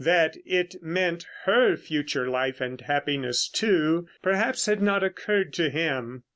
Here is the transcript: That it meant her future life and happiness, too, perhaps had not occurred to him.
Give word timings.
That 0.03 0.35
it 0.47 0.81
meant 0.81 1.27
her 1.45 1.77
future 1.77 2.27
life 2.27 2.59
and 2.59 2.81
happiness, 2.81 3.47
too, 3.47 4.07
perhaps 4.23 4.65
had 4.65 4.81
not 4.81 5.03
occurred 5.03 5.53
to 5.53 5.69
him. 5.69 6.23